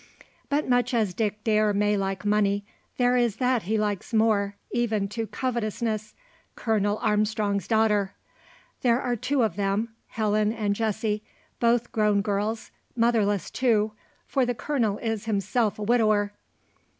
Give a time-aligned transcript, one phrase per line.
[0.49, 2.65] But much as Dick Darke may like money,
[2.97, 6.15] there is that he likes more, even to covetousness
[6.55, 8.15] Colonel Armstrong's daughter.
[8.81, 11.21] There are two of them Helen and Jessie
[11.59, 13.91] both grown girls, motherless too
[14.25, 16.33] for the colonel is himself a widower.